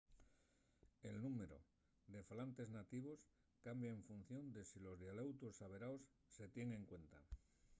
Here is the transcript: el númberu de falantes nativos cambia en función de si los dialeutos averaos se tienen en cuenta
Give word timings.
el 1.09 1.15
númberu 1.25 1.59
de 2.13 2.21
falantes 2.29 2.67
nativos 2.77 3.19
cambia 3.65 3.91
en 3.95 4.01
función 4.09 4.43
de 4.55 4.61
si 4.69 4.77
los 4.85 4.97
dialeutos 5.03 5.55
averaos 5.67 6.01
se 6.37 6.45
tienen 6.55 6.73
en 6.79 6.85
cuenta 6.89 7.19